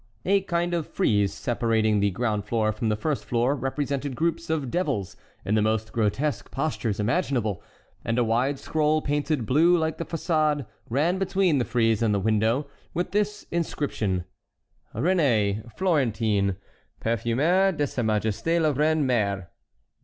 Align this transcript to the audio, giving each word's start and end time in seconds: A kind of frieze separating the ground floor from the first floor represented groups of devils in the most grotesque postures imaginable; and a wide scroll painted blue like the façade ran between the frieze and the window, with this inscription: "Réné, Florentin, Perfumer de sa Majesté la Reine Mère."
A 0.25 0.41
kind 0.41 0.73
of 0.73 0.87
frieze 0.87 1.31
separating 1.31 1.99
the 1.99 2.09
ground 2.09 2.45
floor 2.45 2.71
from 2.71 2.89
the 2.89 2.95
first 2.95 3.23
floor 3.23 3.55
represented 3.55 4.15
groups 4.15 4.49
of 4.49 4.71
devils 4.71 5.15
in 5.45 5.53
the 5.53 5.61
most 5.61 5.93
grotesque 5.93 6.49
postures 6.49 6.99
imaginable; 6.99 7.61
and 8.03 8.17
a 8.17 8.23
wide 8.23 8.57
scroll 8.57 9.03
painted 9.03 9.45
blue 9.45 9.77
like 9.77 9.99
the 9.99 10.05
façade 10.05 10.65
ran 10.89 11.19
between 11.19 11.59
the 11.59 11.65
frieze 11.65 12.01
and 12.01 12.15
the 12.15 12.19
window, 12.19 12.65
with 12.95 13.11
this 13.11 13.45
inscription: 13.51 14.23
"Réné, 14.95 15.71
Florentin, 15.77 16.55
Perfumer 16.99 17.71
de 17.71 17.85
sa 17.85 18.01
Majesté 18.01 18.59
la 18.59 18.71
Reine 18.71 19.05
Mère." 19.07 19.49